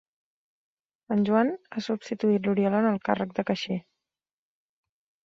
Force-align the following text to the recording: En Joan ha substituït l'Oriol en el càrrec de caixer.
En 1.15 1.19
Joan 1.27 1.51
ha 1.77 1.83
substituït 1.87 2.47
l'Oriol 2.49 2.79
en 2.79 2.87
el 2.93 2.97
càrrec 3.11 3.37
de 3.41 3.47
caixer. 3.51 3.79